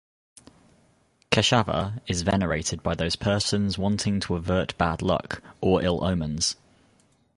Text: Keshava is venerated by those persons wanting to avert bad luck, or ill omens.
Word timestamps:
Keshava 1.29 2.01
is 2.07 2.23
venerated 2.23 2.81
by 2.81 2.95
those 2.95 3.15
persons 3.15 3.77
wanting 3.77 4.19
to 4.21 4.33
avert 4.33 4.75
bad 4.79 5.03
luck, 5.03 5.43
or 5.61 5.83
ill 5.83 6.03
omens. 6.03 6.55